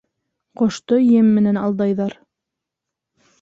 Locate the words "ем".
1.01-1.29